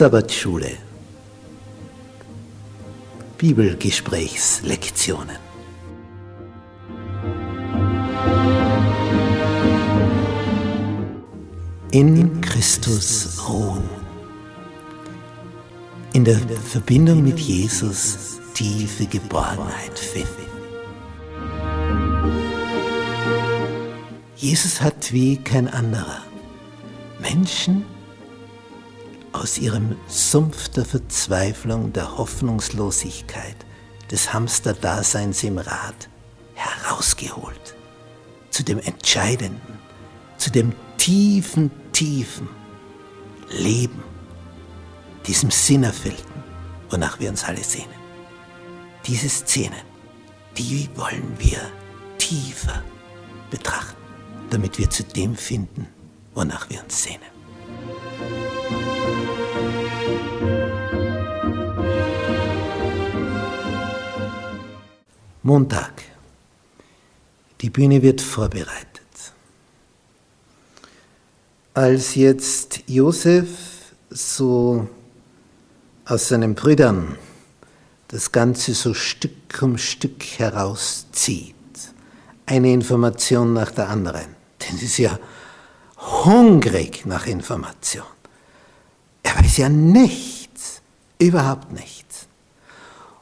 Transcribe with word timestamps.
Sabbatschule. 0.00 0.78
Bibelgesprächslektionen 3.36 5.49
In 11.92 12.40
Christus 12.40 13.48
ruhen. 13.48 13.82
In 16.12 16.24
der 16.24 16.38
Verbindung 16.38 17.24
mit 17.24 17.40
Jesus 17.40 18.38
tiefe 18.54 19.06
Geborgenheit 19.06 19.98
finden. 19.98 20.46
Jesus 24.36 24.80
hat 24.80 25.12
wie 25.12 25.36
kein 25.36 25.66
anderer 25.66 26.22
Menschen 27.18 27.84
aus 29.32 29.58
ihrem 29.58 29.96
Sumpf 30.06 30.68
der 30.68 30.84
Verzweiflung, 30.84 31.92
der 31.92 32.16
Hoffnungslosigkeit, 32.16 33.56
des 34.12 34.32
Hamsterdaseins 34.32 35.42
im 35.42 35.58
Rad 35.58 36.08
herausgeholt, 36.54 37.74
zu 38.50 38.62
dem 38.62 38.78
Entscheidenden, 38.78 39.79
zu 40.40 40.50
dem 40.50 40.72
tiefen, 40.96 41.70
tiefen 41.92 42.48
Leben, 43.50 44.02
diesem 45.26 45.50
Sinnerfüllten, 45.50 46.42
wonach 46.88 47.20
wir 47.20 47.28
uns 47.28 47.44
alle 47.44 47.62
sehnen. 47.62 48.00
Diese 49.06 49.28
Szenen, 49.28 49.84
die 50.56 50.88
wollen 50.94 51.36
wir 51.38 51.60
tiefer 52.16 52.82
betrachten, 53.50 54.00
damit 54.48 54.78
wir 54.78 54.88
zu 54.88 55.04
dem 55.04 55.36
finden, 55.36 55.86
wonach 56.34 56.70
wir 56.70 56.82
uns 56.82 57.02
sehnen. 57.02 57.20
Montag. 65.42 66.02
Die 67.60 67.70
Bühne 67.70 68.00
wird 68.00 68.20
vorbereitet. 68.20 68.89
Als 71.80 72.14
jetzt 72.14 72.80
Josef 72.88 73.48
so 74.10 74.86
aus 76.04 76.28
seinen 76.28 76.54
Brüdern 76.54 77.16
das 78.08 78.32
Ganze 78.32 78.74
so 78.74 78.92
Stück 78.92 79.62
um 79.62 79.78
Stück 79.78 80.22
herauszieht, 80.36 81.54
eine 82.44 82.70
Information 82.70 83.54
nach 83.54 83.70
der 83.70 83.88
anderen, 83.88 84.26
denn 84.60 84.76
es 84.76 84.82
ist 84.82 84.98
ja 84.98 85.18
hungrig 85.96 87.06
nach 87.06 87.26
Information. 87.26 88.04
Er 89.22 89.38
weiß 89.38 89.56
ja 89.56 89.70
nichts, 89.70 90.82
überhaupt 91.18 91.72
nichts. 91.72 92.26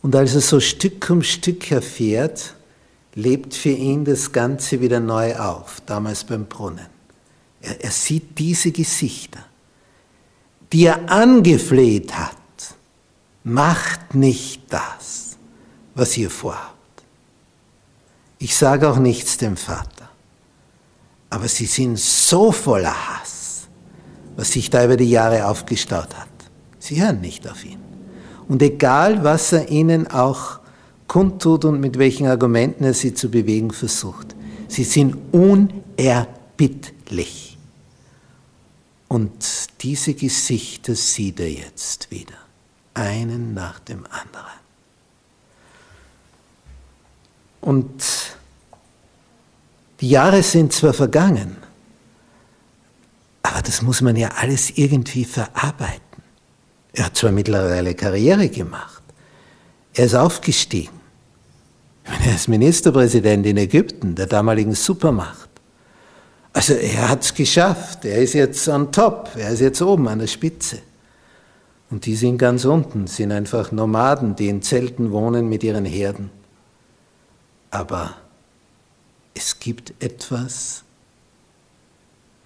Und 0.00 0.14
als 0.14 0.32
er 0.36 0.42
so 0.42 0.60
Stück 0.60 1.10
um 1.10 1.24
Stück 1.24 1.72
erfährt, 1.72 2.54
lebt 3.16 3.52
für 3.52 3.70
ihn 3.70 4.04
das 4.04 4.30
Ganze 4.30 4.80
wieder 4.80 5.00
neu 5.00 5.34
auf, 5.34 5.82
damals 5.86 6.22
beim 6.22 6.46
Brunnen. 6.46 6.93
Er, 7.64 7.84
er 7.84 7.90
sieht 7.90 8.38
diese 8.38 8.70
Gesichter, 8.70 9.40
die 10.72 10.86
er 10.86 11.10
angefleht 11.10 12.16
hat. 12.16 12.36
Macht 13.42 14.14
nicht 14.14 14.62
das, 14.70 15.36
was 15.94 16.16
ihr 16.16 16.30
vorhabt. 16.30 16.72
Ich 18.38 18.56
sage 18.56 18.88
auch 18.88 18.98
nichts 18.98 19.36
dem 19.38 19.56
Vater, 19.56 20.08
aber 21.30 21.48
sie 21.48 21.66
sind 21.66 21.98
so 21.98 22.52
voller 22.52 23.08
Hass, 23.08 23.66
was 24.36 24.52
sich 24.52 24.70
da 24.70 24.84
über 24.84 24.96
die 24.96 25.10
Jahre 25.10 25.46
aufgestaut 25.46 26.16
hat. 26.16 26.28
Sie 26.78 27.02
hören 27.02 27.20
nicht 27.20 27.48
auf 27.48 27.64
ihn. 27.64 27.80
Und 28.48 28.62
egal, 28.62 29.24
was 29.24 29.52
er 29.52 29.68
ihnen 29.70 30.06
auch 30.06 30.60
kundtut 31.06 31.64
und 31.64 31.80
mit 31.80 31.98
welchen 31.98 32.26
Argumenten 32.26 32.84
er 32.84 32.92
sie 32.94 33.14
zu 33.14 33.30
bewegen 33.30 33.70
versucht, 33.70 34.34
sie 34.68 34.84
sind 34.84 35.16
unerbittlich. 35.32 37.53
Und 39.14 39.68
diese 39.80 40.14
Gesichter 40.14 40.96
sieht 40.96 41.38
er 41.38 41.48
jetzt 41.48 42.10
wieder, 42.10 42.34
einen 42.94 43.54
nach 43.54 43.78
dem 43.78 44.04
anderen. 44.06 44.58
Und 47.60 48.02
die 50.00 50.08
Jahre 50.08 50.42
sind 50.42 50.72
zwar 50.72 50.94
vergangen, 50.94 51.58
aber 53.44 53.62
das 53.62 53.82
muss 53.82 54.00
man 54.00 54.16
ja 54.16 54.30
alles 54.30 54.70
irgendwie 54.70 55.24
verarbeiten. 55.24 56.24
Er 56.92 57.04
hat 57.04 57.16
zwar 57.16 57.30
mittlerweile 57.30 57.94
Karriere 57.94 58.48
gemacht, 58.48 59.04
er 59.92 60.06
ist 60.06 60.16
aufgestiegen. 60.16 61.00
Er 62.02 62.34
ist 62.34 62.48
Ministerpräsident 62.48 63.46
in 63.46 63.58
Ägypten, 63.58 64.16
der 64.16 64.26
damaligen 64.26 64.74
Supermacht. 64.74 65.50
Also 66.54 66.74
er 66.74 67.08
hat 67.08 67.22
es 67.22 67.34
geschafft, 67.34 68.04
er 68.04 68.22
ist 68.22 68.32
jetzt 68.32 68.68
on 68.68 68.92
top, 68.92 69.30
er 69.36 69.50
ist 69.50 69.60
jetzt 69.60 69.82
oben 69.82 70.06
an 70.06 70.20
der 70.20 70.28
Spitze. 70.28 70.78
Und 71.90 72.06
die 72.06 72.14
sind 72.14 72.38
ganz 72.38 72.64
unten, 72.64 73.08
sind 73.08 73.32
einfach 73.32 73.72
Nomaden, 73.72 74.36
die 74.36 74.48
in 74.48 74.62
Zelten 74.62 75.10
wohnen 75.10 75.48
mit 75.48 75.64
ihren 75.64 75.84
Herden. 75.84 76.30
Aber 77.72 78.14
es 79.34 79.58
gibt 79.58 79.94
etwas, 80.00 80.84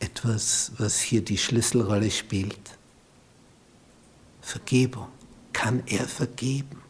etwas, 0.00 0.72
was 0.78 1.00
hier 1.00 1.22
die 1.22 1.36
Schlüsselrolle 1.36 2.10
spielt. 2.10 2.78
Vergebung. 4.40 5.08
Kann 5.52 5.82
er 5.84 6.08
vergeben? 6.08 6.80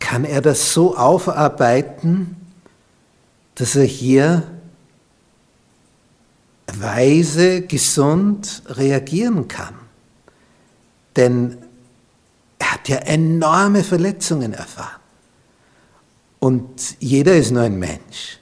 Kann 0.00 0.24
er 0.24 0.40
das 0.40 0.72
so 0.72 0.96
aufarbeiten, 0.96 2.34
dass 3.54 3.76
er 3.76 3.84
hier 3.84 4.59
weise, 6.80 7.62
gesund 7.62 8.62
reagieren 8.66 9.48
kann? 9.48 9.74
Denn 11.16 11.58
er 12.58 12.72
hat 12.72 12.88
ja 12.88 12.96
enorme 12.98 13.82
Verletzungen 13.84 14.52
erfahren. 14.52 15.00
Und 16.38 16.96
jeder 17.00 17.36
ist 17.36 17.50
nur 17.50 17.62
ein 17.62 17.78
Mensch. 17.78 18.38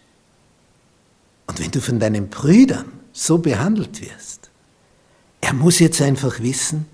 Und 1.46 1.60
wenn 1.60 1.70
du 1.70 1.80
von 1.80 1.98
deinen 1.98 2.28
Brüdern 2.28 2.92
so 3.12 3.38
behandelt 3.38 4.00
wirst, 4.00 4.50
er 5.40 5.52
muss 5.54 5.78
jetzt 5.78 6.00
einfach 6.02 6.40
wissen, 6.40 6.86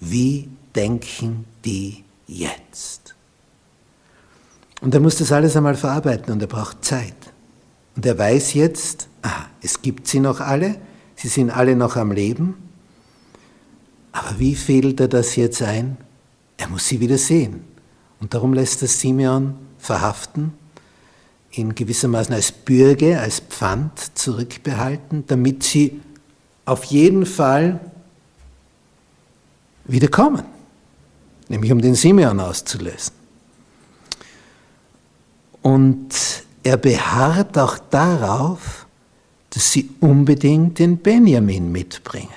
wie 0.00 0.48
denken 0.74 1.44
die 1.64 2.04
jetzt? 2.26 3.14
Und 4.80 4.94
er 4.94 5.00
muss 5.00 5.16
das 5.16 5.32
alles 5.32 5.56
einmal 5.56 5.76
verarbeiten 5.76 6.32
und 6.32 6.42
er 6.42 6.46
braucht 6.46 6.84
Zeit. 6.84 7.14
Und 7.96 8.04
er 8.04 8.18
weiß 8.18 8.54
jetzt, 8.54 9.08
aha, 9.24 9.48
es 9.62 9.82
gibt 9.82 10.06
sie 10.06 10.20
noch 10.20 10.40
alle, 10.40 10.76
sie 11.16 11.28
sind 11.28 11.50
alle 11.50 11.74
noch 11.74 11.96
am 11.96 12.12
Leben, 12.12 12.54
aber 14.12 14.38
wie 14.38 14.54
fehlt 14.54 15.00
er 15.00 15.08
das 15.08 15.34
jetzt 15.34 15.60
ein? 15.62 15.96
Er 16.56 16.68
muss 16.68 16.86
sie 16.86 17.00
wieder 17.00 17.18
sehen. 17.18 17.64
Und 18.20 18.32
darum 18.32 18.54
lässt 18.54 18.80
er 18.82 18.88
Simeon 18.88 19.56
verhaften, 19.78 20.52
ihn 21.50 21.74
gewissermaßen 21.74 22.34
als 22.34 22.52
Bürge, 22.52 23.18
als 23.18 23.40
Pfand 23.40 24.16
zurückbehalten, 24.16 25.26
damit 25.26 25.64
sie 25.64 26.00
auf 26.64 26.84
jeden 26.84 27.26
Fall 27.26 27.80
wieder 29.84 30.08
kommen, 30.08 30.44
nämlich 31.48 31.72
um 31.72 31.80
den 31.80 31.94
Simeon 31.94 32.40
auszulösen. 32.40 33.14
Und 35.60 36.44
er 36.62 36.76
beharrt 36.76 37.58
auch 37.58 37.78
darauf, 37.78 38.83
dass 39.54 39.70
sie 39.70 39.88
unbedingt 40.00 40.80
den 40.80 40.98
Benjamin 40.98 41.70
mitbringen. 41.70 42.28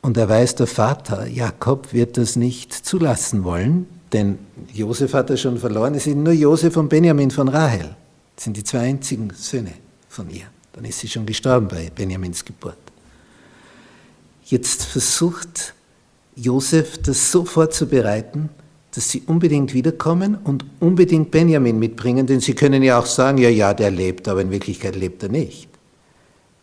Und 0.00 0.16
er 0.16 0.28
weiß, 0.28 0.54
der 0.54 0.66
Vater 0.66 1.26
Jakob 1.26 1.92
wird 1.92 2.16
das 2.16 2.36
nicht 2.36 2.72
zulassen 2.72 3.44
wollen, 3.44 3.86
denn 4.12 4.38
Josef 4.72 5.12
hat 5.12 5.30
er 5.30 5.36
schon 5.36 5.58
verloren. 5.58 5.94
Es 5.94 6.04
sind 6.04 6.22
nur 6.22 6.32
Josef 6.32 6.76
und 6.76 6.88
Benjamin 6.88 7.30
von 7.30 7.48
Rahel. 7.48 7.94
Das 8.34 8.44
sind 8.44 8.56
die 8.56 8.64
zwei 8.64 8.80
einzigen 8.80 9.30
Söhne 9.34 9.72
von 10.08 10.30
ihr. 10.30 10.46
Dann 10.72 10.84
ist 10.84 11.00
sie 11.00 11.08
schon 11.08 11.26
gestorben 11.26 11.68
bei 11.68 11.90
Benjamins 11.94 12.44
Geburt. 12.44 12.78
Jetzt 14.44 14.84
versucht 14.84 15.74
Josef 16.36 16.98
das 17.02 17.32
so 17.32 17.44
vorzubereiten, 17.44 18.48
dass 18.96 19.10
sie 19.10 19.22
unbedingt 19.26 19.74
wiederkommen 19.74 20.36
und 20.36 20.64
unbedingt 20.80 21.30
Benjamin 21.30 21.78
mitbringen, 21.78 22.26
denn 22.26 22.40
sie 22.40 22.54
können 22.54 22.82
ja 22.82 22.98
auch 22.98 23.04
sagen, 23.04 23.36
ja, 23.36 23.50
ja, 23.50 23.74
der 23.74 23.90
lebt, 23.90 24.26
aber 24.26 24.40
in 24.40 24.50
Wirklichkeit 24.50 24.96
lebt 24.96 25.22
er 25.22 25.28
nicht. 25.28 25.68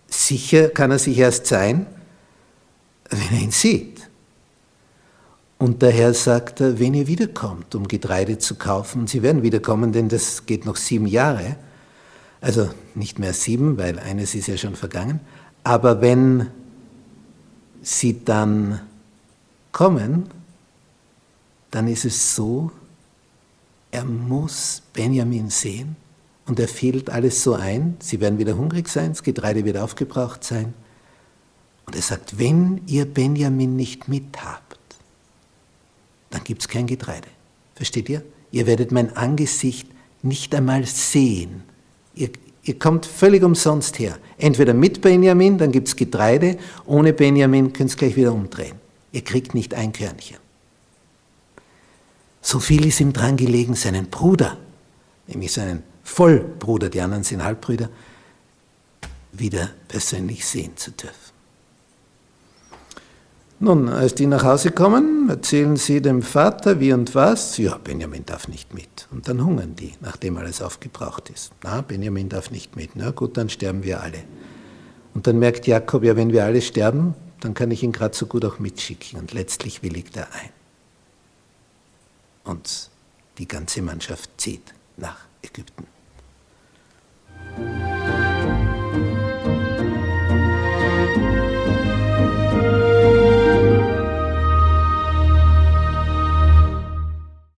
Sicher 0.07 0.69
kann 0.69 0.89
er 0.89 0.97
sich 0.97 1.19
erst 1.19 1.45
sein, 1.45 1.85
wenn 3.11 3.37
er 3.37 3.43
ihn 3.43 3.51
sieht. 3.51 4.09
Und 5.59 5.83
der 5.83 5.91
Herr 5.91 6.15
sagt, 6.15 6.59
wenn 6.59 6.95
ihr 6.95 7.05
wiederkommt, 7.05 7.75
um 7.75 7.87
Getreide 7.87 8.39
zu 8.39 8.55
kaufen, 8.55 9.05
sie 9.05 9.21
werden 9.21 9.43
wiederkommen, 9.43 9.91
denn 9.91 10.09
das 10.09 10.47
geht 10.47 10.65
noch 10.65 10.75
sieben 10.75 11.05
Jahre, 11.05 11.55
also 12.41 12.67
nicht 12.95 13.19
mehr 13.19 13.33
sieben, 13.33 13.77
weil 13.77 13.99
eines 13.99 14.33
ist 14.33 14.47
ja 14.47 14.57
schon 14.57 14.75
vergangen, 14.75 15.19
aber 15.63 16.01
wenn 16.01 16.47
sie 17.83 18.25
dann 18.25 18.81
kommen, 19.71 20.29
dann 21.73 21.87
ist 21.87 22.05
es 22.05 22.35
so, 22.35 22.71
er 23.89 24.05
muss 24.05 24.83
Benjamin 24.93 25.49
sehen 25.49 25.95
und 26.45 26.59
er 26.59 26.67
fehlt 26.67 27.09
alles 27.09 27.41
so 27.41 27.53
ein, 27.55 27.97
sie 27.99 28.21
werden 28.21 28.37
wieder 28.37 28.55
hungrig 28.55 28.87
sein, 28.87 29.09
das 29.09 29.23
Getreide 29.23 29.65
wird 29.65 29.77
aufgebraucht 29.77 30.43
sein. 30.43 30.75
Und 31.85 31.95
er 31.95 32.01
sagt, 32.03 32.37
wenn 32.37 32.81
ihr 32.85 33.05
Benjamin 33.05 33.75
nicht 33.75 34.07
mithabt, 34.07 34.77
dann 36.29 36.43
gibt 36.43 36.61
es 36.61 36.67
kein 36.67 36.85
Getreide. 36.85 37.27
Versteht 37.75 38.07
ihr? 38.07 38.23
Ihr 38.51 38.67
werdet 38.67 38.91
mein 38.91 39.17
Angesicht 39.17 39.87
nicht 40.21 40.53
einmal 40.53 40.85
sehen. 40.85 41.63
Ihr, 42.13 42.29
ihr 42.63 42.77
kommt 42.77 43.07
völlig 43.07 43.43
umsonst 43.43 43.97
her. 43.97 44.19
Entweder 44.37 44.75
mit 44.75 45.01
Benjamin, 45.01 45.57
dann 45.57 45.71
gibt 45.71 45.87
es 45.87 45.95
Getreide, 45.95 46.57
ohne 46.85 47.13
Benjamin 47.13 47.73
könnt 47.73 47.91
ihr 47.91 47.97
gleich 47.97 48.15
wieder 48.15 48.31
umdrehen. 48.31 48.75
Ihr 49.11 49.23
kriegt 49.23 49.55
nicht 49.55 49.73
ein 49.73 49.91
Körnchen. 49.91 50.42
So 52.43 52.59
viel 52.59 52.85
ist 52.85 52.99
ihm 52.99 53.13
dran 53.13 53.37
gelegen, 53.37 53.73
seinen 53.73 54.09
Bruder, 54.09 54.57
nämlich 55.27 55.53
seinen 55.53 55.81
Vollbruder, 56.03 56.89
die 56.89 56.99
anderen 56.99 57.23
sind 57.23 57.43
Halbbrüder, 57.43 57.89
wieder 59.31 59.69
persönlich 59.87 60.45
sehen 60.45 60.75
zu 60.75 60.91
dürfen. 60.91 61.33
Nun, 63.59 63.87
als 63.87 64.13
die 64.13 64.27
nach 64.27 64.43
Hause 64.43 64.71
kommen, 64.71 65.29
erzählen 65.29 65.77
sie 65.77 66.01
dem 66.01 66.21
Vater 66.21 66.81
wie 66.81 66.91
und 66.91 67.15
was. 67.15 67.57
Ja, 67.57 67.77
Benjamin 67.81 68.25
darf 68.25 68.49
nicht 68.49 68.73
mit. 68.73 69.07
Und 69.09 69.29
dann 69.29 69.45
hungern 69.45 69.77
die, 69.77 69.93
nachdem 70.01 70.35
alles 70.35 70.61
aufgebraucht 70.61 71.29
ist. 71.29 71.53
Na, 71.63 71.79
Benjamin 71.79 72.27
darf 72.27 72.51
nicht 72.51 72.75
mit. 72.75 72.89
Na 72.95 73.11
gut, 73.11 73.37
dann 73.37 73.47
sterben 73.47 73.83
wir 73.83 74.01
alle. 74.01 74.19
Und 75.13 75.27
dann 75.27 75.39
merkt 75.39 75.65
Jakob, 75.65 76.03
ja, 76.03 76.17
wenn 76.17 76.33
wir 76.33 76.43
alle 76.43 76.61
sterben, 76.61 77.15
dann 77.39 77.53
kann 77.53 77.71
ich 77.71 77.83
ihn 77.83 77.93
gerade 77.93 78.13
so 78.13 78.25
gut 78.25 78.43
auch 78.43 78.59
mitschicken. 78.59 79.17
Und 79.17 79.31
letztlich 79.31 79.81
willigt 79.81 80.17
er 80.17 80.27
ein. 80.33 80.62
Und 82.43 82.89
die 83.37 83.47
ganze 83.47 83.81
Mannschaft 83.81 84.29
zieht 84.37 84.73
nach 84.97 85.25
Ägypten. 85.41 85.87